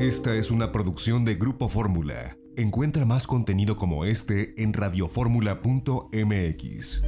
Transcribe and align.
Esta 0.00 0.34
es 0.34 0.50
una 0.50 0.72
producción 0.72 1.24
de 1.26 1.34
Grupo 1.34 1.68
Fórmula. 1.68 2.34
Encuentra 2.56 3.04
más 3.04 3.26
contenido 3.26 3.76
como 3.76 4.06
este 4.06 4.54
en 4.62 4.72
radioformula.mx. 4.72 7.02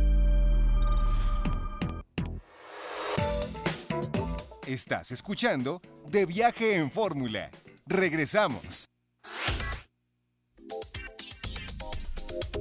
Estás 4.67 5.11
escuchando 5.11 5.81
De 6.11 6.27
Viaje 6.27 6.77
en 6.77 6.91
Fórmula. 6.91 7.51
Regresamos. 7.87 8.92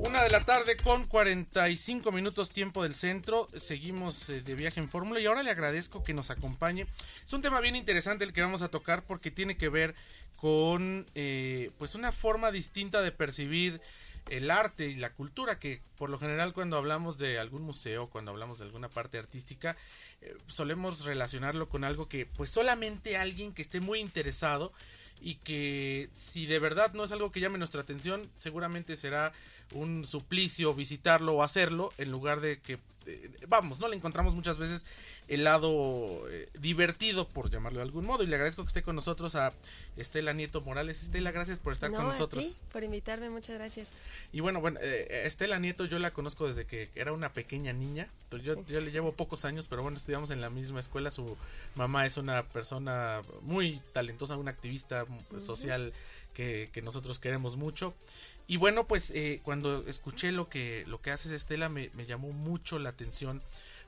Una 0.03 0.23
de 0.23 0.31
la 0.31 0.43
tarde 0.43 0.77
con 0.77 1.05
45 1.05 2.11
minutos 2.11 2.49
tiempo 2.49 2.81
del 2.81 2.95
centro. 2.95 3.47
Seguimos 3.55 4.29
eh, 4.29 4.41
de 4.41 4.55
viaje 4.55 4.79
en 4.79 4.89
fórmula 4.89 5.19
y 5.19 5.27
ahora 5.27 5.43
le 5.43 5.51
agradezco 5.51 6.03
que 6.03 6.15
nos 6.15 6.31
acompañe. 6.31 6.87
Es 7.23 7.31
un 7.33 7.43
tema 7.43 7.61
bien 7.61 7.75
interesante 7.75 8.23
el 8.23 8.33
que 8.33 8.41
vamos 8.41 8.63
a 8.63 8.69
tocar 8.69 9.03
porque 9.03 9.29
tiene 9.29 9.57
que 9.57 9.69
ver 9.69 9.93
con 10.37 11.05
eh, 11.13 11.69
pues 11.77 11.93
una 11.93 12.11
forma 12.11 12.51
distinta 12.51 13.03
de 13.03 13.11
percibir 13.11 13.79
el 14.29 14.49
arte 14.49 14.87
y 14.87 14.95
la 14.95 15.13
cultura 15.13 15.59
que 15.59 15.81
por 15.97 16.09
lo 16.09 16.17
general 16.17 16.53
cuando 16.53 16.77
hablamos 16.77 17.19
de 17.19 17.37
algún 17.37 17.61
museo, 17.61 18.09
cuando 18.09 18.31
hablamos 18.31 18.57
de 18.57 18.65
alguna 18.65 18.89
parte 18.89 19.19
artística, 19.19 19.77
eh, 20.21 20.35
solemos 20.47 21.05
relacionarlo 21.05 21.69
con 21.69 21.83
algo 21.83 22.09
que 22.09 22.25
pues 22.25 22.49
solamente 22.49 23.17
alguien 23.17 23.53
que 23.53 23.61
esté 23.61 23.79
muy 23.79 23.99
interesado 23.99 24.73
y 25.21 25.35
que 25.35 26.09
si 26.11 26.47
de 26.47 26.57
verdad 26.57 26.93
no 26.93 27.03
es 27.03 27.11
algo 27.11 27.31
que 27.31 27.39
llame 27.39 27.59
nuestra 27.59 27.81
atención, 27.81 28.27
seguramente 28.35 28.97
será 28.97 29.31
un 29.71 30.05
suplicio 30.05 30.73
visitarlo 30.73 31.33
o 31.33 31.43
hacerlo 31.43 31.93
en 31.97 32.11
lugar 32.11 32.41
de 32.41 32.59
que 32.59 32.79
eh, 33.07 33.31
vamos, 33.47 33.79
no 33.79 33.87
le 33.87 33.95
encontramos 33.95 34.35
muchas 34.35 34.59
veces 34.59 34.85
el 35.27 35.43
lado 35.43 36.29
eh, 36.29 36.49
divertido, 36.59 37.27
por 37.27 37.49
llamarlo 37.49 37.79
de 37.79 37.83
algún 37.83 38.05
modo. 38.05 38.23
Y 38.23 38.27
le 38.27 38.35
agradezco 38.35 38.63
que 38.63 38.67
esté 38.67 38.83
con 38.83 38.95
nosotros 38.95 39.35
a 39.35 39.53
Estela 39.97 40.33
Nieto 40.33 40.61
Morales. 40.61 41.01
Estela, 41.01 41.31
gracias 41.31 41.59
por 41.59 41.73
estar 41.73 41.89
con 41.89 42.03
nosotros. 42.03 42.57
por 42.71 42.83
invitarme, 42.83 43.29
muchas 43.29 43.57
gracias. 43.57 43.87
Y 44.31 44.41
bueno, 44.41 44.61
bueno, 44.61 44.79
eh, 44.81 45.23
Estela 45.25 45.57
Nieto 45.57 45.85
yo 45.85 45.99
la 45.99 46.11
conozco 46.11 46.47
desde 46.47 46.65
que 46.65 46.89
era 46.95 47.13
una 47.13 47.33
pequeña 47.33 47.73
niña. 47.73 48.07
Yo, 48.43 48.65
yo 48.65 48.81
le 48.81 48.91
llevo 48.91 49.13
pocos 49.13 49.45
años, 49.45 49.67
pero 49.67 49.81
bueno, 49.81 49.97
estudiamos 49.97 50.29
en 50.29 50.41
la 50.41 50.49
misma 50.49 50.79
escuela. 50.79 51.11
Su 51.11 51.37
mamá 51.75 52.05
es 52.05 52.17
una 52.17 52.43
persona 52.43 53.21
muy 53.41 53.81
talentosa, 53.93 54.37
una 54.37 54.51
activista 54.51 55.05
social 55.37 55.91
que, 56.33 56.69
que 56.71 56.81
nosotros 56.81 57.19
queremos 57.19 57.55
mucho. 57.57 57.93
Y 58.51 58.57
bueno, 58.57 58.85
pues 58.85 59.11
eh, 59.11 59.39
cuando 59.43 59.85
escuché 59.87 60.33
lo 60.33 60.49
que, 60.49 60.83
lo 60.87 61.01
que 61.01 61.11
haces 61.11 61.31
Estela 61.31 61.69
me, 61.69 61.89
llamó 62.05 62.33
mucho 62.33 62.79
la 62.79 62.89
atención 62.89 63.41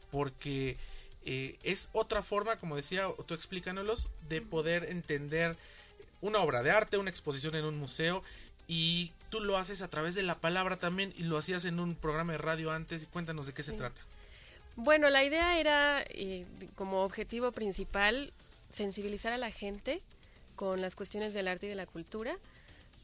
porque 0.09 0.77
eh, 1.25 1.57
es 1.63 1.89
otra 1.91 2.23
forma, 2.23 2.55
como 2.57 2.77
decía, 2.77 3.09
tú 3.25 3.33
explícanos, 3.33 4.07
de 4.29 4.41
poder 4.41 4.85
entender 4.85 5.57
una 6.21 6.39
obra 6.39 6.63
de 6.63 6.71
arte, 6.71 6.97
una 6.97 7.09
exposición 7.09 7.55
en 7.55 7.65
un 7.65 7.77
museo 7.77 8.23
y 8.65 9.11
tú 9.29 9.41
lo 9.41 9.57
haces 9.57 9.81
a 9.81 9.89
través 9.89 10.15
de 10.15 10.23
la 10.23 10.39
palabra 10.39 10.77
también 10.77 11.13
y 11.17 11.23
lo 11.23 11.37
hacías 11.37 11.65
en 11.65 11.81
un 11.81 11.95
programa 11.95 12.31
de 12.31 12.37
radio 12.37 12.71
antes 12.71 13.03
y 13.03 13.07
cuéntanos 13.07 13.47
de 13.47 13.53
qué 13.53 13.63
se 13.63 13.73
trata. 13.73 13.99
Bueno, 14.77 15.09
la 15.09 15.25
idea 15.25 15.59
era 15.59 16.05
eh, 16.07 16.45
como 16.75 17.03
objetivo 17.03 17.51
principal 17.51 18.31
sensibilizar 18.69 19.33
a 19.33 19.37
la 19.37 19.51
gente 19.51 20.01
con 20.63 20.79
las 20.79 20.95
cuestiones 20.95 21.33
del 21.33 21.49
arte 21.49 21.65
y 21.65 21.69
de 21.69 21.75
la 21.75 21.85
cultura 21.85 22.37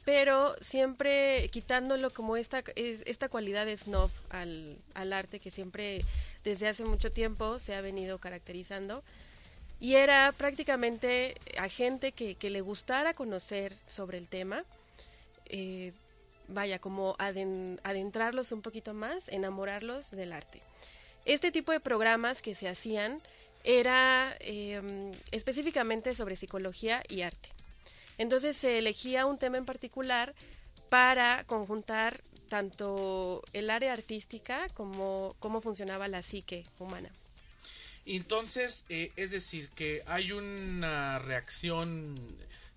pero 0.05 0.55
siempre 0.61 1.49
quitándolo 1.51 2.09
como 2.09 2.37
esta, 2.37 2.63
esta 2.75 3.27
cualidad 3.27 3.65
de 3.65 3.75
snob 3.75 4.09
al, 4.29 4.77
al, 4.93 5.11
arte 5.11 5.41
que 5.41 5.51
siempre 5.51 6.05
desde 6.45 6.69
hace 6.69 6.85
mucho 6.85 7.11
tiempo 7.11 7.59
se 7.59 7.75
ha 7.75 7.81
venido 7.81 8.17
caracterizando. 8.17 9.03
Y 9.81 9.95
era 9.95 10.31
prácticamente 10.31 11.35
a 11.59 11.67
gente 11.67 12.13
que, 12.13 12.49
le 12.49 12.61
gustara 12.61 13.13
conocer 13.13 13.73
sobre 13.87 14.17
el 14.17 14.29
tema, 14.29 14.63
eh, 15.49 15.91
vaya, 16.47 16.79
como 16.79 17.15
adentrarlos 17.19 18.53
un 18.53 18.61
poquito 18.61 18.93
más, 18.93 19.27
enamorarlos 19.27 20.11
del 20.11 20.31
arte. 20.31 20.61
Este 21.25 21.51
tipo 21.51 21.73
de 21.73 21.81
programas 21.81 22.41
que 22.41 22.55
se 22.55 22.69
hacían 22.69 23.21
era 23.63 24.35
eh, 24.39 25.11
específicamente 25.31 26.15
sobre 26.15 26.35
psicología 26.35 27.03
y 27.07 27.21
arte. 27.21 27.49
Entonces 28.17 28.57
se 28.57 28.77
elegía 28.77 29.25
un 29.25 29.37
tema 29.37 29.57
en 29.57 29.65
particular 29.65 30.35
para 30.89 31.43
conjuntar 31.45 32.21
tanto 32.49 33.43
el 33.53 33.69
área 33.69 33.93
artística 33.93 34.67
como 34.73 35.35
cómo 35.39 35.61
funcionaba 35.61 36.07
la 36.07 36.21
psique 36.21 36.65
humana. 36.79 37.09
Entonces, 38.05 38.85
eh, 38.89 39.11
es 39.15 39.31
decir, 39.31 39.69
que 39.69 40.03
hay 40.07 40.31
una 40.31 41.19
reacción 41.19 42.17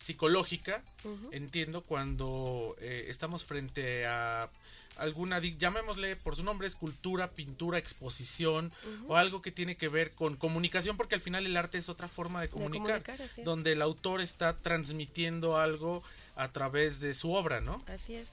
psicológica, 0.03 0.83
entiendo, 1.31 1.83
cuando 1.83 2.77
eh, 2.81 3.07
estamos 3.09 3.45
frente 3.45 4.07
a 4.07 4.49
alguna, 4.97 5.39
llamémosle 5.39 6.17
por 6.17 6.37
su 6.37 6.45
nombre, 6.45 6.67
escultura, 6.69 7.31
pintura, 7.31 7.79
exposición 7.79 8.73
o 9.09 9.17
algo 9.17 9.43
que 9.43 9.51
tiene 9.51 9.77
que 9.77 9.89
ver 9.89 10.13
con 10.13 10.37
comunicación, 10.37 10.97
porque 10.97 11.15
al 11.15 11.21
final 11.21 11.47
el 11.47 11.57
arte 11.57 11.79
es 11.79 11.89
otra 11.89 12.09
forma 12.09 12.41
de 12.41 12.49
comunicar, 12.49 13.03
donde 13.45 13.73
el 13.73 13.83
autor 13.83 14.21
está 14.21 14.57
transmitiendo 14.57 15.57
algo 15.57 16.03
a 16.37 16.49
través 16.49 17.01
de 17.01 17.15
su 17.15 17.33
obra, 17.33 17.61
¿no? 17.61 17.83
Así 17.87 18.15
es. 18.15 18.31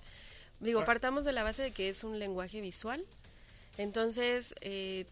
Digo, 0.60 0.82
ah. 0.82 0.86
partamos 0.86 1.24
de 1.24 1.32
la 1.32 1.44
base 1.44 1.64
de 1.64 1.72
que 1.72 1.90
es 1.90 2.04
un 2.04 2.20
lenguaje 2.20 2.62
visual, 2.62 3.06
entonces, 3.78 4.56
eh, 4.60 5.06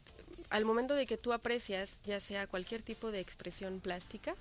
al 0.50 0.66
momento 0.66 0.94
de 0.94 1.06
que 1.06 1.18
tú 1.18 1.32
aprecias, 1.34 2.00
ya 2.04 2.20
sea 2.20 2.48
cualquier 2.48 2.82
tipo 2.82 3.12
de 3.12 3.20
expresión 3.20 3.80
plástica, 3.80 4.36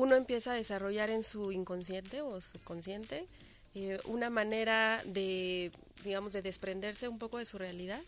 uno 0.00 0.16
empieza 0.16 0.52
a 0.52 0.54
desarrollar 0.54 1.10
en 1.10 1.22
su 1.22 1.52
inconsciente 1.52 2.22
o 2.22 2.40
subconsciente 2.40 3.26
eh, 3.74 4.00
una 4.06 4.30
manera 4.30 5.02
de, 5.04 5.72
digamos, 6.04 6.32
de 6.32 6.40
desprenderse 6.40 7.06
un 7.06 7.18
poco 7.18 7.36
de 7.36 7.44
su 7.44 7.58
realidad. 7.58 8.00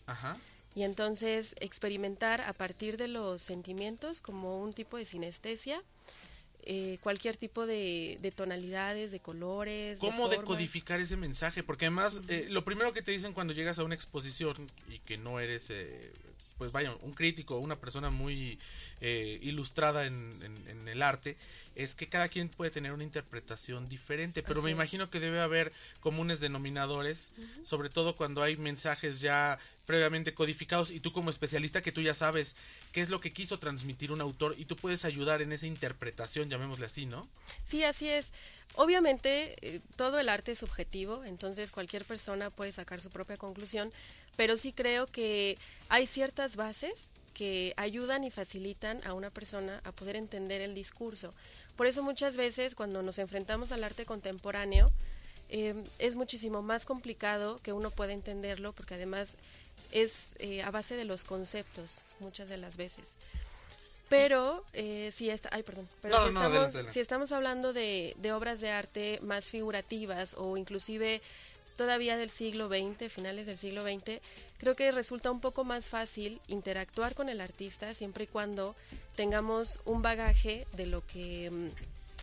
Y 0.74 0.84
entonces 0.84 1.54
experimentar 1.60 2.40
a 2.40 2.54
partir 2.54 2.96
de 2.96 3.08
los 3.08 3.42
sentimientos 3.42 4.22
como 4.22 4.62
un 4.62 4.72
tipo 4.72 4.96
de 4.96 5.04
sinestesia. 5.04 5.82
Eh, 6.64 6.96
cualquier 7.02 7.36
tipo 7.36 7.66
de, 7.66 8.32
tonalidades, 8.34 9.10
de 9.10 9.20
colores. 9.20 9.98
¿Cómo 9.98 10.30
decodificar 10.30 10.98
ese 10.98 11.18
mensaje? 11.18 11.62
Porque 11.62 11.86
además, 11.86 12.22
eh, 12.28 12.46
lo 12.48 12.64
primero 12.64 12.94
que 12.94 13.02
te 13.02 13.10
dicen 13.10 13.34
cuando 13.34 13.52
llegas 13.52 13.78
a 13.78 13.84
una 13.84 13.96
exposición 13.96 14.70
y 14.88 14.98
que 15.00 15.18
no 15.18 15.40
eres 15.40 15.68
pues 16.62 16.70
vaya, 16.70 16.94
un 17.00 17.12
crítico, 17.12 17.58
una 17.58 17.74
persona 17.74 18.10
muy 18.10 18.56
eh, 19.00 19.40
ilustrada 19.42 20.06
en, 20.06 20.30
el 20.86 21.02
arte, 21.02 21.36
es 21.74 21.96
que 21.96 22.08
cada 22.08 22.28
quien 22.28 22.48
puede 22.48 22.70
tener 22.70 22.92
una 22.92 23.02
interpretación 23.02 23.88
diferente, 23.88 24.44
pero 24.44 24.62
me 24.62 24.70
imagino 24.70 25.10
que 25.10 25.18
debe 25.18 25.40
haber 25.40 25.72
comunes 25.98 26.38
denominadores, 26.38 27.32
sobre 27.62 27.88
todo 27.88 28.14
cuando 28.14 28.44
hay 28.44 28.56
mensajes 28.56 29.20
ya 29.20 29.58
previamente 29.86 30.34
codificados 30.34 30.92
y 30.92 31.00
tú 31.00 31.12
como 31.12 31.30
especialista 31.30 31.82
que 31.82 31.90
tú 31.90 32.00
ya 32.00 32.14
sabes 32.14 32.54
qué 32.92 33.00
es 33.00 33.10
lo 33.10 33.20
que 33.20 33.32
quiso 33.32 33.58
transmitir 33.58 34.12
un 34.12 34.20
autor 34.20 34.54
y 34.56 34.66
tú 34.66 34.76
puedes 34.76 35.04
ayudar 35.04 35.42
en 35.42 35.50
esa 35.50 35.66
interpretación, 35.66 36.48
llamémosle 36.48 36.86
así, 36.86 37.06
¿no? 37.06 37.28
Sí, 37.64 37.82
así 37.82 38.08
es. 38.08 38.30
Obviamente 38.76 39.56
eh, 39.62 39.80
todo 39.96 40.20
el 40.20 40.28
arte 40.28 40.52
es 40.52 40.60
subjetivo, 40.60 41.24
entonces 41.24 41.72
cualquier 41.72 42.04
persona 42.04 42.50
puede 42.50 42.70
sacar 42.70 43.00
su 43.00 43.10
propia 43.10 43.36
conclusión, 43.36 43.92
pero 44.36 44.56
sí 44.56 44.72
creo 44.72 45.06
que 45.06 45.58
hay 45.88 46.06
ciertas 46.06 46.56
bases 46.56 47.10
que 47.34 47.74
ayudan 47.76 48.24
y 48.24 48.30
facilitan 48.30 49.00
a 49.06 49.14
una 49.14 49.30
persona 49.30 49.80
a 49.84 49.92
poder 49.92 50.16
entender 50.16 50.60
el 50.60 50.74
discurso. 50.74 51.32
Por 51.76 51.86
eso 51.86 52.02
muchas 52.02 52.36
veces 52.36 52.74
cuando 52.74 53.02
nos 53.02 53.18
enfrentamos 53.18 53.72
al 53.72 53.84
arte 53.84 54.04
contemporáneo 54.04 54.90
em, 55.48 55.82
es 55.98 56.16
muchísimo 56.16 56.62
más 56.62 56.84
complicado 56.84 57.58
que 57.62 57.72
uno 57.72 57.90
pueda 57.90 58.12
entenderlo 58.12 58.72
porque 58.72 58.94
además 58.94 59.36
es 59.90 60.34
eh, 60.38 60.62
a 60.62 60.70
base 60.70 60.96
de 60.96 61.04
los 61.04 61.24
conceptos 61.24 61.98
muchas 62.20 62.48
de 62.48 62.58
las 62.58 62.76
veces. 62.76 63.12
Pero 64.08 64.62
eh, 64.74 65.10
si, 65.14 65.30
está, 65.30 65.48
ay, 65.52 65.62
perdón, 65.62 65.88
pero 66.02 66.22
si, 66.22 66.28
estamos, 66.28 66.92
si, 66.92 67.00
estamos, 67.00 67.32
hablando 67.32 67.72
de, 67.72 68.14
de 68.18 68.32
obras 68.32 68.60
de 68.60 68.70
arte 68.70 69.18
más 69.22 69.50
figurativas 69.50 70.34
o 70.36 70.58
inclusive 70.58 71.22
todavía 71.76 72.16
del 72.16 72.30
siglo 72.30 72.68
XX, 72.68 73.12
finales 73.12 73.46
del 73.46 73.58
siglo 73.58 73.82
XX, 73.82 74.20
creo 74.58 74.76
que 74.76 74.90
resulta 74.92 75.30
un 75.30 75.40
poco 75.40 75.64
más 75.64 75.88
fácil 75.88 76.40
interactuar 76.48 77.14
con 77.14 77.28
el 77.28 77.40
artista 77.40 77.94
siempre 77.94 78.24
y 78.24 78.26
cuando 78.26 78.74
tengamos 79.16 79.80
un 79.84 80.02
bagaje 80.02 80.66
de 80.72 80.86
lo 80.86 81.06
que 81.06 81.50
mm, 81.50 81.68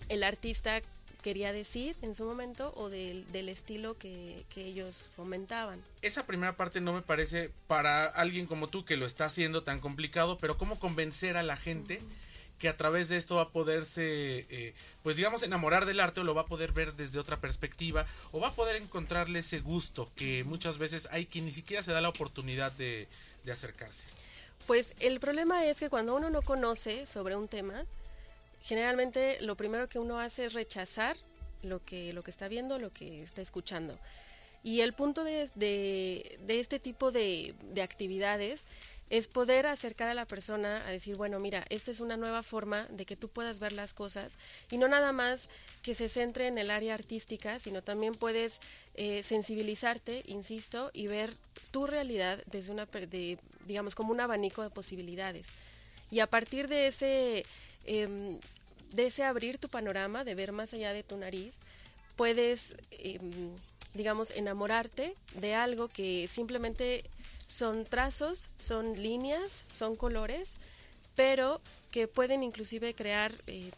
el 0.10 0.24
artista 0.24 0.82
quería 1.22 1.52
decir 1.52 1.96
en 2.02 2.16
su 2.16 2.24
momento 2.24 2.74
o 2.76 2.90
del, 2.90 3.50
estilo 3.50 3.98
que, 3.98 4.46
ellos 4.56 5.10
fomentaban. 5.16 5.82
Esa 6.02 6.26
primera 6.26 6.56
parte 6.56 6.82
no 6.82 6.94
me 6.94 7.02
parece 7.02 7.50
para 7.68 8.06
alguien 8.06 8.46
como 8.46 8.68
tú 8.68 8.86
que 8.86 8.98
lo 8.98 9.06
está 9.06 9.26
haciendo 9.26 9.64
tan 9.64 9.80
complicado, 9.80 10.38
pero 10.38 10.58
cómo 10.58 10.80
convencer 10.80 11.38
a 11.38 11.44
la 11.44 11.56
gente 11.56 12.02
que 12.60 12.70
a 12.70 12.78
través 12.78 13.10
de 13.10 13.18
esto 13.18 13.36
va 13.36 13.44
a 13.44 13.50
poderse, 13.50 14.46
eh, 14.50 14.74
pues 15.02 15.16
digamos, 15.16 15.42
enamorar 15.44 15.86
del 15.86 16.00
arte 16.00 16.20
o 16.20 16.24
lo 16.24 16.36
va 16.36 16.42
a 16.42 16.46
poder 16.46 16.74
ver 16.74 16.94
desde 16.94 17.18
otra 17.18 17.38
perspectiva 17.38 18.06
o 18.32 18.40
va 18.40 18.50
a 18.50 18.54
poder 18.54 18.76
encontrarle 18.76 19.40
ese 19.40 19.62
gusto 19.62 20.12
que 20.16 20.44
muchas 20.44 20.78
veces 20.78 21.08
hay 21.12 21.26
quien 21.26 21.46
ni 21.46 21.52
siquiera 21.52 21.82
se 21.82 21.94
da 21.94 22.02
la 22.02 22.10
oportunidad 22.10 22.72
de, 22.74 23.08
acercarse. 23.52 24.06
Pues 24.68 24.94
el 25.00 25.20
problema 25.20 25.66
es 25.66 25.80
que 25.80 25.90
cuando 25.90 26.16
uno 26.16 26.30
no 26.30 26.44
conoce 26.44 27.08
sobre 27.08 27.36
un 27.36 27.48
tema, 27.48 27.84
generalmente 28.62 29.40
lo 29.42 29.56
primero 29.56 29.90
que 29.90 29.98
uno 29.98 30.20
hace 30.20 30.46
es 30.46 30.54
rechazar 30.54 31.18
lo 31.64 31.84
que, 31.84 32.14
lo 32.14 32.22
que 32.22 32.30
está 32.30 32.48
viendo, 32.48 32.78
lo 32.78 32.94
que 32.94 33.24
está 33.24 33.42
escuchando. 33.42 33.98
Y 34.64 34.82
el 34.82 34.94
punto 34.94 35.24
de, 35.24 35.50
de, 35.56 36.60
este 36.60 36.78
tipo 36.78 37.12
de 37.12 37.56
actividades 37.82 38.66
es 39.10 39.28
poder 39.28 39.66
acercar 39.66 40.08
a 40.10 40.14
la 40.14 40.26
persona 40.26 40.86
a 40.86 40.92
decir, 40.92 41.16
bueno, 41.16 41.40
mira, 41.40 41.66
esta 41.70 41.90
es 41.90 42.00
una 42.00 42.18
nueva 42.18 42.44
forma 42.44 42.86
de 42.92 43.06
que 43.06 43.16
tú 43.16 43.28
puedas 43.28 43.60
ver 43.60 43.74
las 43.74 43.94
cosas 43.94 44.34
y 44.70 44.78
no 44.78 44.88
nada 44.88 45.12
más 45.12 45.50
que 45.82 45.96
se 45.96 46.10
centre 46.10 46.48
en 46.48 46.58
el 46.58 46.70
área 46.70 46.94
artística, 46.94 47.58
sino 47.60 47.82
también 47.82 48.14
puedes 48.14 48.62
eh, 48.96 49.24
sensibilizarte, 49.24 50.24
insisto, 50.28 50.92
y 50.94 51.08
ver 51.08 51.34
tu 51.72 51.88
realidad 51.88 52.44
desde 52.46 52.72
una, 52.72 52.86
de, 52.86 53.40
digamos, 53.66 53.96
como 53.96 54.12
un 54.12 54.22
abanico 54.22 54.62
de 54.62 54.70
posibilidades. 54.70 55.48
Y 56.12 56.20
a 56.20 56.28
partir 56.28 56.68
de 56.68 56.88
ese, 56.88 57.46
eh, 57.86 58.38
de 58.92 59.06
ese 59.08 59.24
abrir 59.24 59.58
tu 59.58 59.70
panorama, 59.70 60.24
de 60.24 60.36
ver 60.36 60.52
más 60.52 60.74
allá 60.74 60.94
de 60.94 61.04
tu 61.04 61.18
nariz, 61.18 61.56
puedes, 62.16 62.76
eh, 62.92 63.20
digamos, 63.94 64.32
enamorarte 64.32 65.16
de 65.36 65.56
algo 65.56 65.88
que 65.88 66.28
simplemente 66.28 67.04
son 67.50 67.84
trazos, 67.84 68.52
son 68.56 69.02
líneas, 69.02 69.66
son 69.70 69.96
colores, 69.96 70.52
pero 71.16 71.60
que 71.92 72.08
pueden 72.08 72.44
inclusive 72.44 72.94
crear 72.94 73.34
eh, 73.48 73.72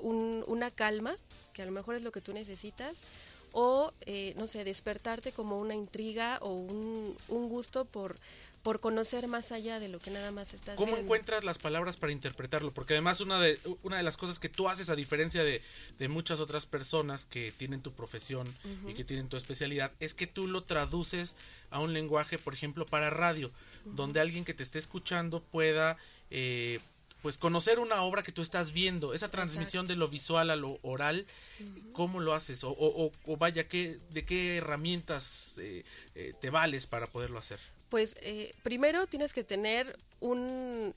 un, 0.00 0.44
una 0.48 0.72
calma, 0.72 1.16
que 1.54 1.62
a 1.62 1.64
lo 1.64 1.70
mejor 1.70 1.94
es 1.94 2.02
lo 2.02 2.10
que 2.10 2.20
tú 2.20 2.32
necesitas, 2.32 3.04
o, 3.52 3.92
eh, 4.06 4.34
no 4.36 4.48
sé, 4.48 4.64
despertarte 4.64 5.30
como 5.30 5.58
una 5.60 5.74
intriga 5.74 6.38
o 6.40 6.52
un, 6.52 7.16
un 7.28 7.48
gusto 7.48 7.84
por, 7.84 8.16
por 8.62 8.80
conocer 8.80 9.26
más 9.28 9.50
allá 9.52 9.80
de 9.80 9.88
lo 9.88 9.98
que 9.98 10.10
nada 10.10 10.30
más 10.30 10.54
estás 10.54 10.76
¿Cómo 10.76 10.92
viendo. 10.92 11.02
encuentras 11.04 11.44
las 11.44 11.58
palabras 11.58 11.96
para 11.96 12.12
interpretarlo? 12.12 12.72
Porque 12.72 12.94
además 12.94 13.20
una 13.20 13.40
de, 13.40 13.58
una 13.82 13.96
de 13.96 14.02
las 14.02 14.16
cosas 14.16 14.38
que 14.38 14.48
tú 14.48 14.68
haces, 14.68 14.88
a 14.88 14.96
diferencia 14.96 15.42
de, 15.44 15.60
de 15.98 16.08
muchas 16.08 16.40
otras 16.40 16.64
personas 16.66 17.26
que 17.26 17.52
tienen 17.52 17.82
tu 17.82 17.92
profesión 17.92 18.46
uh 18.64 18.68
-huh. 18.68 18.90
y 18.90 18.94
que 18.94 19.04
tienen 19.04 19.28
tu 19.28 19.36
especialidad, 19.36 19.92
es 20.00 20.14
que 20.14 20.26
tú 20.26 20.46
lo 20.46 20.62
traduces 20.62 21.34
a 21.70 21.80
un 21.80 21.92
lenguaje, 21.92 22.38
por 22.38 22.54
ejemplo, 22.54 22.86
para 22.86 23.10
radio, 23.10 23.48
uh 23.48 23.88
-huh. 23.90 23.94
donde 23.94 24.20
alguien 24.20 24.44
que 24.44 24.54
te 24.54 24.62
esté 24.62 24.78
escuchando 24.78 25.42
pueda... 25.42 25.96
Eh, 26.30 26.78
pues 27.22 27.38
conocer 27.38 27.78
una 27.78 28.02
obra 28.02 28.24
que 28.24 28.32
tú 28.32 28.42
estás 28.42 28.72
viendo, 28.72 29.14
esa 29.14 29.30
transmisión 29.30 29.84
Exacto. 29.84 29.92
de 29.92 29.96
lo 29.96 30.08
visual 30.08 30.50
a 30.50 30.56
lo 30.56 30.80
oral, 30.82 31.24
uh 31.60 31.62
-huh. 31.62 31.92
¿cómo 31.92 32.18
lo 32.18 32.34
haces? 32.34 32.64
O, 32.64 32.70
o, 32.72 33.12
o 33.26 33.36
vaya, 33.36 33.68
¿qué, 33.68 34.00
¿de 34.10 34.24
qué 34.24 34.56
herramientas 34.56 35.56
eh, 35.58 35.84
eh, 36.16 36.32
te 36.40 36.50
vales 36.50 36.88
para 36.88 37.06
poderlo 37.06 37.38
hacer? 37.38 37.60
Pues 37.92 38.16
eh, 38.22 38.54
primero 38.62 39.06
tienes 39.06 39.34
que 39.34 39.44
tener 39.44 39.98
un, 40.18 40.94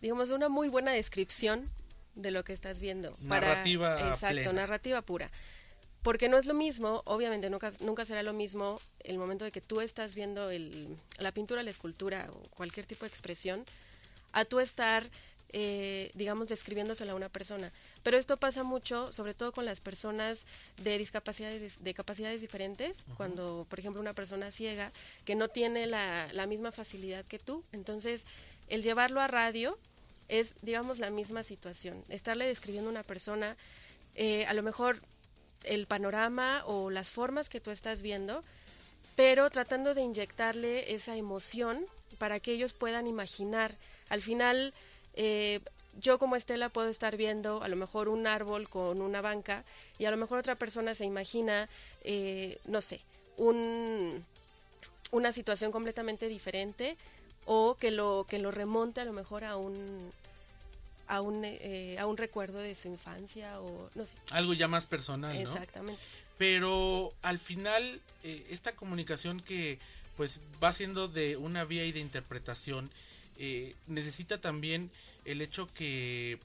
digamos, 0.00 0.30
una 0.30 0.48
muy 0.48 0.70
buena 0.70 0.90
descripción 0.90 1.70
de 2.14 2.30
lo 2.30 2.44
que 2.44 2.54
estás 2.54 2.80
viendo. 2.80 3.14
Narrativa 3.20 3.96
para, 3.96 4.08
Exacto, 4.08 4.36
plena. 4.36 4.52
narrativa 4.54 5.02
pura. 5.02 5.30
Porque 6.00 6.30
no 6.30 6.38
es 6.38 6.46
lo 6.46 6.54
mismo, 6.54 7.02
obviamente 7.04 7.50
nunca, 7.50 7.70
nunca 7.80 8.06
será 8.06 8.22
lo 8.22 8.32
mismo 8.32 8.80
el 9.00 9.18
momento 9.18 9.44
de 9.44 9.50
que 9.50 9.60
tú 9.60 9.82
estás 9.82 10.14
viendo 10.14 10.48
el, 10.48 10.96
la 11.18 11.30
pintura, 11.30 11.62
la 11.62 11.68
escultura 11.68 12.30
o 12.32 12.38
cualquier 12.56 12.86
tipo 12.86 13.04
de 13.04 13.08
expresión, 13.08 13.66
a 14.32 14.46
tú 14.46 14.60
estar 14.60 15.10
eh, 15.52 16.10
digamos, 16.14 16.48
describiéndosela 16.48 17.12
a 17.12 17.16
una 17.16 17.28
persona. 17.28 17.72
Pero 18.02 18.16
esto 18.16 18.36
pasa 18.36 18.62
mucho, 18.62 19.12
sobre 19.12 19.34
todo 19.34 19.52
con 19.52 19.64
las 19.64 19.80
personas 19.80 20.46
de 20.76 20.96
discapacidades, 20.98 21.82
de 21.82 21.94
capacidades 21.94 22.40
diferentes, 22.40 22.98
uh 23.00 23.10
-huh. 23.10 23.16
cuando, 23.16 23.66
por 23.68 23.78
ejemplo, 23.78 24.00
una 24.00 24.14
persona 24.14 24.50
ciega 24.50 24.92
que 25.24 25.34
no 25.34 25.48
tiene 25.48 25.86
la, 25.86 26.28
la, 26.32 26.46
misma 26.46 26.70
facilidad 26.70 27.24
que 27.24 27.38
tú. 27.38 27.64
Entonces, 27.72 28.26
el 28.68 28.82
llevarlo 28.82 29.20
a 29.20 29.26
radio 29.26 29.76
es, 30.28 30.54
digamos, 30.62 30.98
la 30.98 31.10
misma 31.10 31.42
situación. 31.42 32.04
Estarle 32.08 32.46
describiendo 32.46 32.88
a 32.88 32.92
una 32.92 33.02
persona, 33.02 33.56
eh, 34.14 34.46
a 34.46 34.54
lo 34.54 34.62
mejor 34.62 35.00
el 35.64 35.86
panorama 35.86 36.62
o 36.66 36.90
las 36.90 37.10
formas 37.10 37.48
que 37.48 37.60
tú 37.60 37.70
estás 37.70 38.02
viendo, 38.02 38.42
pero 39.16 39.50
tratando 39.50 39.94
de 39.94 40.02
inyectarle 40.02 40.94
esa 40.94 41.16
emoción 41.16 41.84
para 42.18 42.40
que 42.40 42.52
ellos 42.52 42.72
puedan 42.72 43.06
imaginar. 43.06 43.74
Al 44.08 44.22
final, 44.22 44.72
eh, 45.22 45.60
yo 46.00 46.18
como 46.18 46.34
Estela 46.34 46.70
puedo 46.70 46.88
estar 46.88 47.18
viendo 47.18 47.62
a 47.62 47.68
lo 47.68 47.76
mejor 47.76 48.08
un 48.08 48.26
árbol 48.26 48.70
con 48.70 49.02
una 49.02 49.20
banca 49.20 49.64
y 49.98 50.06
a 50.06 50.10
lo 50.10 50.16
mejor 50.16 50.38
otra 50.38 50.54
persona 50.54 50.94
se 50.94 51.04
imagina, 51.04 51.68
eh, 52.04 52.58
no 52.64 52.80
sé, 52.80 53.02
un, 53.36 54.24
una 55.10 55.32
situación 55.32 55.72
completamente 55.72 56.26
diferente 56.28 56.96
o 57.44 57.76
que 57.78 57.90
lo, 57.90 58.24
que 58.30 58.38
lo 58.38 58.50
remonte 58.50 59.02
a 59.02 59.04
lo 59.04 59.12
mejor 59.12 59.44
a 59.44 59.58
un, 59.58 60.10
a 61.06 61.20
un, 61.20 61.42
eh, 61.44 61.98
a 61.98 62.06
un 62.06 62.16
recuerdo 62.16 62.58
de 62.58 62.74
su 62.74 62.88
infancia 62.88 63.60
o 63.60 63.90
no 63.94 64.06
sé. 64.06 64.14
Algo 64.30 64.54
ya 64.54 64.68
más 64.68 64.86
personal, 64.86 65.34
¿no? 65.34 65.40
Exactamente. 65.52 66.00
Pero 66.38 67.12
al 67.20 67.38
final, 67.38 68.00
eh, 68.24 68.46
esta 68.48 68.72
comunicación 68.72 69.40
que 69.40 69.78
pues 70.16 70.40
va 70.64 70.72
siendo 70.72 71.08
de 71.08 71.36
una 71.36 71.66
vía 71.66 71.84
y 71.84 71.92
de 71.92 72.00
interpretación, 72.00 72.90
eh, 73.42 73.74
necesita 73.86 74.38
también 74.38 74.90
el 75.24 75.40
hecho 75.40 75.66
que 75.72 76.38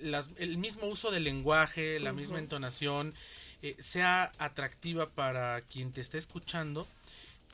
las, 0.00 0.28
el 0.38 0.58
mismo 0.58 0.88
uso 0.88 1.12
del 1.12 1.22
lenguaje, 1.22 2.00
la 2.00 2.10
uh 2.10 2.14
-huh. 2.14 2.16
misma 2.18 2.38
entonación, 2.40 3.14
eh, 3.62 3.76
sea 3.78 4.32
atractiva 4.38 5.06
para 5.06 5.60
quien 5.62 5.92
te 5.92 6.00
esté 6.00 6.18
escuchando. 6.18 6.86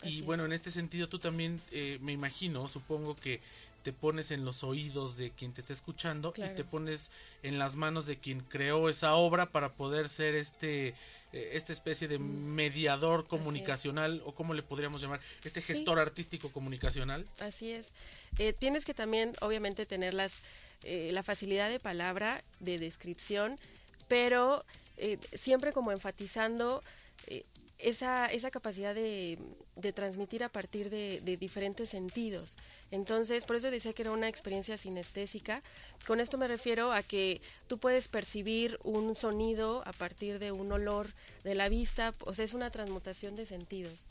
Así 0.00 0.18
y 0.18 0.20
bueno, 0.22 0.46
en 0.46 0.54
este 0.54 0.70
sentido 0.70 1.06
tú 1.06 1.18
también 1.18 1.60
eh, 1.70 1.98
me 2.00 2.12
imagino, 2.12 2.66
supongo 2.66 3.14
que 3.14 3.40
te 3.88 3.94
pones 3.94 4.32
en 4.32 4.44
los 4.44 4.64
oídos 4.64 5.16
de 5.16 5.30
quien 5.30 5.54
te 5.54 5.62
está 5.62 5.72
escuchando 5.72 6.34
claro. 6.34 6.52
y 6.52 6.54
te 6.54 6.62
pones 6.62 7.10
en 7.42 7.58
las 7.58 7.74
manos 7.74 8.04
de 8.04 8.18
quien 8.18 8.40
creó 8.40 8.90
esa 8.90 9.14
obra 9.14 9.46
para 9.46 9.72
poder 9.72 10.10
ser 10.10 10.34
este 10.34 10.88
eh, 11.32 11.52
esta 11.54 11.72
especie 11.72 12.06
de 12.06 12.18
mediador 12.18 13.26
comunicacional 13.26 14.20
o 14.26 14.34
cómo 14.34 14.52
le 14.52 14.62
podríamos 14.62 15.00
llamar 15.00 15.20
este 15.42 15.62
gestor 15.62 15.96
sí. 15.96 16.02
artístico 16.02 16.52
comunicacional 16.52 17.24
así 17.38 17.72
es 17.72 17.88
eh, 18.38 18.52
tienes 18.52 18.84
que 18.84 18.92
también 18.92 19.34
obviamente 19.40 19.86
tener 19.86 20.12
las 20.12 20.42
eh, 20.82 21.08
la 21.14 21.22
facilidad 21.22 21.70
de 21.70 21.80
palabra 21.80 22.44
de 22.60 22.78
descripción 22.78 23.58
pero 24.06 24.66
siempre 25.32 25.72
como 25.72 25.92
enfatizando 25.92 26.82
esa, 27.78 28.26
esa 28.26 28.50
capacidad 28.50 28.94
de, 28.94 29.38
de 29.76 29.92
transmitir 29.92 30.42
a 30.42 30.48
partir 30.48 30.90
de, 30.90 31.20
de, 31.24 31.36
diferentes 31.36 31.90
sentidos. 31.90 32.56
Entonces, 32.90 33.44
por 33.44 33.56
eso 33.56 33.70
decía 33.70 33.92
que 33.92 34.02
era 34.02 34.10
una 34.10 34.28
experiencia 34.28 34.76
sinestésica. 34.76 35.62
Con 36.06 36.20
esto 36.20 36.38
me 36.38 36.48
refiero 36.48 36.92
a 36.92 37.02
que 37.02 37.40
tú 37.68 37.78
puedes 37.78 38.08
percibir 38.08 38.78
un 38.82 39.14
sonido 39.14 39.82
a 39.86 39.92
partir 39.92 40.38
de 40.38 40.52
un 40.52 40.72
olor 40.72 41.12
de 41.44 41.54
la 41.54 41.68
vista, 41.68 42.14
o 42.24 42.34
sea, 42.34 42.44
es 42.44 42.54
una 42.54 42.70
transmutación 42.70 43.36
de 43.36 43.46
sentidos. 43.46 44.06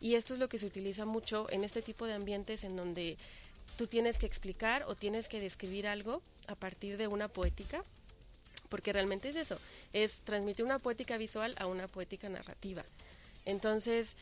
Y 0.00 0.14
esto 0.14 0.32
es 0.32 0.40
lo 0.40 0.48
que 0.48 0.58
se 0.58 0.66
utiliza 0.66 1.04
mucho 1.04 1.46
en 1.50 1.62
este 1.62 1.82
tipo 1.82 2.06
de 2.06 2.14
ambientes 2.14 2.64
en 2.64 2.74
donde 2.74 3.18
tú 3.76 3.86
tienes 3.86 4.18
que 4.18 4.26
explicar 4.26 4.84
o 4.88 4.94
tienes 4.94 5.28
que 5.28 5.40
describir 5.40 5.86
algo 5.86 6.22
a 6.48 6.54
partir 6.54 6.96
de 6.96 7.06
una 7.06 7.28
poética, 7.28 7.84
porque 8.70 8.94
realmente 8.94 9.28
es 9.28 9.36
eso, 9.36 9.58
es 9.92 10.20
transmitir 10.20 10.64
una 10.64 10.78
poética 10.78 11.18
visual 11.18 11.54
a 11.58 11.66
una 11.66 11.88
poética 11.88 12.30
narrativa. 12.30 12.82
Entonces, 13.44 14.16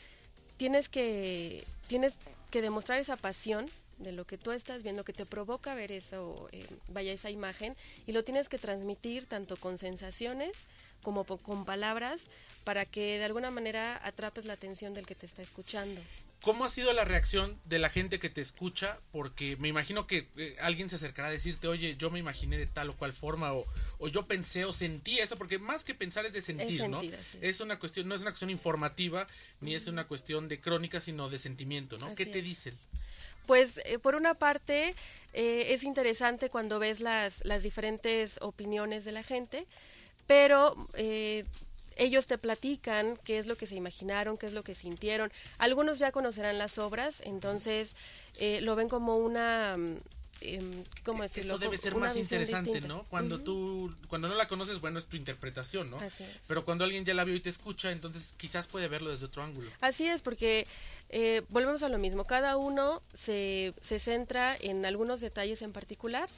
tienes 0.57 0.88
que, 0.88 1.64
tienes 1.87 2.14
que 2.50 2.62
demostrar 2.62 2.99
esa 2.99 3.17
pasión 3.17 3.71
de 3.99 4.12
lo 4.12 4.25
que 4.25 4.38
tú 4.38 4.52
estás 4.52 4.83
viendo, 4.83 5.05
que 5.05 5.12
te 5.12 5.26
provoca 5.26 5.75
ver 5.75 5.93
eso, 5.93 6.49
eh, 6.52 6.67
vaya 6.88 7.12
esa 7.12 7.31
imagen, 7.31 7.76
y 8.07 8.12
lo 8.12 8.25
tienes 8.25 8.49
que 8.49 8.59
transmitir 8.59 9.26
tanto 9.26 9.57
con 9.57 9.78
sensaciones 9.78 10.67
como 11.02 11.25
con 11.25 11.64
palabras 11.64 12.23
para 12.64 12.85
que 12.85 13.19
de 13.19 13.25
alguna 13.25 13.50
manera 13.50 14.00
atrapes 14.05 14.45
la 14.45 14.55
atención 14.55 14.95
del 14.95 15.07
que 15.07 15.14
te 15.14 15.26
está 15.26 15.43
escuchando. 15.43 16.00
¿Cómo 16.40 16.64
ha 16.64 16.71
sido 16.71 16.92
la 16.92 17.04
reacción 17.04 17.61
de 17.64 17.78
la 17.78 17.90
gente 17.90 18.21
que 18.21 18.30
te 18.30 18.40
escucha? 18.40 19.00
Porque 19.11 19.57
me 19.57 19.68
imagino 19.68 20.07
que 20.07 20.28
eh, 20.37 20.57
alguien 20.61 20.88
se 20.88 20.97
acercará 20.97 21.28
a 21.28 21.33
decirte, 21.33 21.66
oye, 21.66 21.97
yo 21.97 22.11
me 22.11 22.21
imaginé 22.21 22.57
de 22.59 22.66
tal 22.66 22.90
o 22.90 22.97
cual 22.97 23.12
forma, 23.12 23.52
o, 23.52 23.64
o 23.99 24.09
yo 24.09 24.26
pensé 24.26 24.64
o 24.64 24.73
sentí 24.73 25.18
esto, 25.18 25.37
porque 25.37 25.59
más 25.59 25.85
que 25.85 25.95
pensar 25.95 26.25
es 26.26 26.33
de 26.33 26.40
sentir, 26.40 26.68
es 26.68 26.76
sentir 26.76 26.90
¿no? 26.90 27.18
Así. 27.18 27.38
Es 27.40 27.61
una 27.61 27.78
cuestión, 27.78 28.09
no 28.09 28.14
es 28.14 28.21
una 28.21 28.30
cuestión 28.30 28.50
informativa, 28.50 29.26
ni 29.61 29.75
es 29.75 29.88
una 29.88 30.07
cuestión 30.07 30.49
de 30.49 30.61
crónica, 30.61 31.00
sino 31.00 31.28
de 31.28 31.38
sentimiento, 31.40 31.99
¿no? 31.99 32.07
Así 32.07 32.14
¿Qué 32.14 32.26
te 32.26 32.38
es. 32.38 32.45
dicen? 32.45 32.78
Pues 33.47 33.80
eh, 33.87 33.99
por 33.99 34.14
una 34.14 34.35
parte 34.35 34.95
eh, 35.33 35.66
es 35.73 35.83
interesante 35.83 36.50
cuando 36.50 36.78
ves 36.78 37.00
las, 37.00 37.45
las 37.45 37.62
diferentes 37.62 38.38
opiniones 38.42 39.04
de 39.04 39.12
la 39.12 39.23
gente, 39.23 39.66
pero 40.26 40.76
eh, 40.95 41.45
ellos 41.99 42.26
te 42.26 42.38
platican 42.38 43.19
qué 43.25 43.38
es 43.38 43.47
lo 43.47 43.57
que 43.57 43.67
se 43.67 43.75
imaginaron, 43.75 44.38
qué 44.38 44.47
es 44.47 44.52
lo 44.52 44.62
que 44.62 44.75
sintieron. 44.75 45.31
Algunos 45.59 45.99
ya 45.99 46.12
conocerán 46.12 46.59
las 46.59 46.78
obras, 46.78 47.21
entonces 47.25 47.97
eh, 48.38 48.61
lo 48.62 48.76
ven 48.76 48.88
como 48.88 49.17
una... 49.17 49.76
Eh, 50.40 50.85
¿Cómo 51.05 51.25
decirlo? 51.25 51.55
Eso 51.55 51.59
debe 51.59 51.76
ser 51.76 51.95
Una 51.95 52.07
más 52.07 52.17
interesante, 52.17 52.71
distinta. 52.71 52.95
¿no? 52.95 53.05
Cuando 53.11 53.40
tú, 53.40 53.93
cuando 54.07 54.28
no 54.28 54.37
la 54.37 54.47
conoces, 54.47 54.81
bueno, 54.81 55.00
es 55.00 55.07
tu 55.07 55.17
interpretación, 55.17 55.90
¿no? 55.90 55.99
Así 55.99 56.23
es. 56.23 56.31
Pero 56.47 56.64
cuando 56.64 56.85
alguien 56.85 57.05
ya 57.05 57.12
la 57.12 57.25
vio 57.25 57.35
y 57.35 57.40
te 57.40 57.50
escucha, 57.50 57.90
entonces 57.90 58.35
quizás 58.37 58.69
puede 58.69 58.87
verlo 58.87 59.11
desde 59.11 59.26
otro 59.26 59.43
ángulo. 59.43 59.69
Así 59.81 60.07
es, 60.07 60.23
porque 60.23 60.69
eh, 61.09 61.43
volvemos 61.49 61.83
a 61.83 61.88
lo 61.88 61.99
mismo. 61.99 62.23
Cada 62.25 62.57
uno 62.57 63.02
se, 63.14 63.75
se 63.81 63.99
centra 63.99 64.57
en 64.61 64.87
algunos 64.87 65.21
detalles 65.21 65.61
en 65.62 65.73
particular 65.73 66.28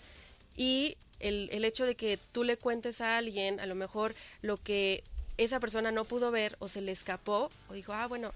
y 0.57 0.97
el, 1.19 1.51
el 1.53 1.67
hecho 1.67 1.85
de 1.85 1.95
que 1.95 2.19
tú 2.33 2.43
le 2.43 2.57
cuentes 2.57 3.03
a 3.03 3.19
alguien, 3.19 3.61
a 3.61 3.67
lo 3.67 3.75
mejor 3.75 4.15
lo 4.41 4.57
que 4.57 5.05
esa 5.45 5.59
persona 5.59 5.91
no 5.91 6.05
pudo 6.05 6.31
ver 6.31 6.57
o 6.59 6.69
se 6.69 6.83
le 6.83 6.93
escapó, 6.93 7.51
o 7.69 7.73
dijo, 7.73 7.93
ah, 7.93 8.07
bueno, 8.07 8.33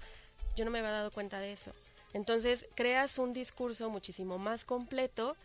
yo 0.55 0.65
no 0.65 0.71
me 0.71 0.79
había 0.79 0.91
dado 0.91 1.11
cuenta 1.11 1.39
de 1.39 1.53
eso. 1.53 1.71
Entonces 2.13 2.65
creas 2.75 3.19
un 3.19 3.33
discurso 3.33 3.89
muchísimo 3.89 4.37
más 4.37 4.65
completo 4.65 5.35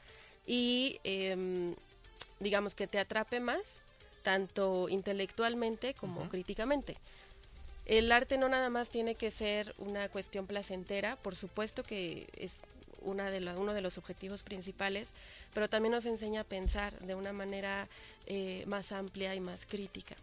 y 0.46 0.98
em, 1.04 1.74
digamos 2.38 2.74
que 2.74 2.86
te 2.86 2.98
atrape 2.98 3.40
más, 3.40 3.82
tanto 4.22 4.88
intelectualmente 4.88 5.94
como 5.94 6.28
críticamente. 6.28 6.96
El 7.86 8.10
arte 8.12 8.38
no 8.38 8.48
nada 8.48 8.70
más 8.70 8.90
tiene 8.90 9.14
que 9.14 9.30
ser 9.30 9.74
una 9.78 10.08
cuestión 10.08 10.46
placentera, 10.46 11.16
por 11.16 11.36
supuesto 11.36 11.82
que 11.82 12.28
es 12.36 12.60
una 13.02 13.30
de 13.30 13.38
uno 13.54 13.74
de 13.74 13.80
los 13.80 13.98
objetivos 13.98 14.42
principales, 14.44 15.12
pero 15.52 15.68
también 15.68 15.92
nos 15.92 16.06
enseña 16.06 16.42
a 16.42 16.44
pensar 16.44 16.98
de 17.00 17.14
una 17.14 17.32
manera 17.32 17.88
eh, 18.26 18.64
más 18.66 18.92
amplia 18.92 19.34
y 19.34 19.40
más 19.40 19.66
crítica. 19.66 20.16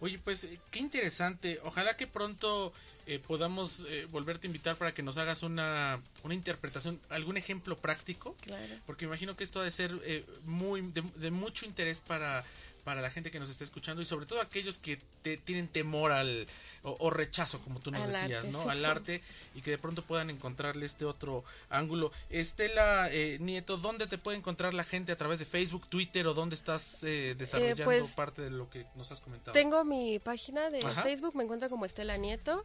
Oye, 0.00 0.18
pues 0.18 0.44
eh, 0.44 0.58
qué 0.70 0.78
interesante. 0.78 1.60
Ojalá 1.64 1.96
que 1.96 2.06
pronto 2.06 2.72
eh, 3.06 3.18
podamos 3.18 3.86
volverte 4.10 4.46
a 4.46 4.48
invitar 4.48 4.76
para 4.76 4.92
que 4.92 5.02
nos 5.02 5.18
hagas 5.18 5.42
una, 5.42 6.00
una 6.22 6.34
interpretación, 6.34 7.00
algún 7.08 7.36
ejemplo 7.36 7.76
práctico. 7.76 8.36
Claro. 8.42 8.74
Porque 8.86 9.04
imagino 9.04 9.36
que 9.36 9.44
esto 9.44 9.60
ha 9.60 9.64
de 9.64 9.70
ser 9.70 9.92
muy 10.44 10.82
de, 11.16 11.30
mucho 11.30 11.66
interés 11.66 12.00
para, 12.00 12.44
para 12.84 13.00
la 13.00 13.10
gente 13.10 13.30
que 13.30 13.40
nos 13.40 13.50
está 13.50 13.64
escuchando 13.64 14.02
y 14.02 14.04
sobre 14.04 14.26
todo 14.26 14.40
aquellos 14.40 14.78
que 14.78 14.98
te, 15.22 15.36
tienen 15.36 15.68
temor 15.68 16.12
al 16.12 16.46
o, 16.82 17.08
rechazo, 17.08 17.60
como 17.60 17.80
tú 17.80 17.90
nos 17.90 18.06
decías, 18.06 18.48
¿no? 18.48 18.68
Al 18.68 18.84
arte 18.84 19.22
y 19.54 19.62
que 19.62 19.70
de 19.70 19.78
pronto 19.78 20.02
puedan 20.02 20.28
encontrarle 20.28 20.84
este 20.84 21.06
otro 21.06 21.42
ángulo. 21.70 22.12
Estela 22.28 23.08
eh, 23.10 23.38
Nieto, 23.40 23.78
¿dónde 23.78 24.06
te 24.06 24.18
puede 24.18 24.36
encontrar 24.36 24.74
la 24.74 24.84
gente 24.84 25.10
a 25.10 25.16
través 25.16 25.38
de 25.38 25.46
Facebook, 25.46 25.88
Twitter 25.88 26.26
o 26.26 26.34
dónde 26.34 26.54
estás 26.54 27.02
eh, 27.04 27.34
desarrollando 27.38 27.84
pues, 27.84 28.12
parte 28.12 28.42
de 28.42 28.50
lo 28.50 28.68
que 28.68 28.84
nos 28.96 29.10
has 29.10 29.20
comentado? 29.20 29.54
Tengo 29.54 29.82
mi 29.84 30.18
página 30.18 30.68
de 30.68 30.82
Facebook, 31.02 31.34
me 31.34 31.44
encuentra 31.44 31.70
como 31.70 31.86
Estela 31.86 32.18
Nieto 32.18 32.62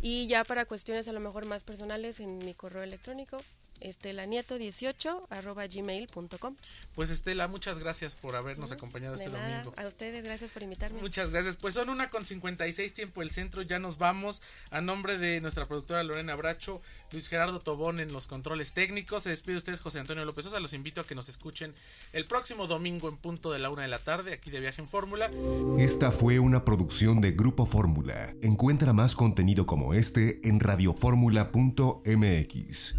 y 0.00 0.28
ya 0.28 0.44
para 0.44 0.64
cuestiones 0.64 1.08
a 1.08 1.12
lo 1.12 1.20
mejor 1.20 1.44
más 1.44 1.64
personales 1.64 2.20
en 2.20 2.38
mi 2.38 2.54
correo 2.54 2.84
electrónico 2.84 3.42
estelanieto18 3.80 5.26
arroba 5.30 5.66
gmail.com. 5.66 6.54
Pues 6.94 7.10
Estela, 7.10 7.48
muchas 7.48 7.78
gracias 7.78 8.16
por 8.16 8.36
habernos 8.36 8.72
acompañado 8.72 9.14
este 9.14 9.28
domingo. 9.28 9.74
A 9.76 9.86
ustedes, 9.86 10.24
gracias 10.24 10.50
por 10.50 10.62
invitarme. 10.62 11.00
Muchas 11.00 11.30
gracias. 11.30 11.56
Pues 11.56 11.74
son 11.74 11.88
una 11.88 12.10
con 12.10 12.24
56 12.24 12.94
tiempo 12.94 13.22
el 13.22 13.30
centro, 13.30 13.62
ya 13.62 13.78
nos 13.78 13.98
vamos. 13.98 14.42
A 14.70 14.80
nombre 14.80 15.18
de 15.18 15.40
nuestra 15.40 15.66
productora 15.66 16.02
Lorena 16.02 16.34
Bracho, 16.34 16.80
Luis 17.12 17.28
Gerardo 17.28 17.60
Tobón 17.60 18.00
en 18.00 18.12
los 18.12 18.26
controles 18.26 18.72
técnicos, 18.72 19.22
se 19.22 19.30
despide 19.30 19.56
ustedes 19.56 19.80
José 19.80 20.00
Antonio 20.00 20.24
López 20.24 20.44
Sosa. 20.44 20.60
Los 20.60 20.72
invito 20.72 21.00
a 21.00 21.06
que 21.06 21.14
nos 21.14 21.28
escuchen 21.28 21.74
el 22.12 22.26
próximo 22.26 22.66
domingo 22.66 23.08
en 23.08 23.16
punto 23.16 23.52
de 23.52 23.58
la 23.58 23.70
una 23.70 23.82
de 23.82 23.88
la 23.88 23.98
tarde, 23.98 24.32
aquí 24.32 24.50
de 24.50 24.60
Viaje 24.60 24.82
en 24.82 24.88
Fórmula. 24.88 25.30
Esta 25.78 26.12
fue 26.12 26.38
una 26.38 26.64
producción 26.64 27.20
de 27.20 27.32
Grupo 27.32 27.66
Fórmula. 27.66 28.34
Encuentra 28.42 28.92
más 28.92 29.16
contenido 29.16 29.66
como 29.66 29.94
este 29.94 30.40
en 30.48 30.60
radioformula.mx. 30.60 32.96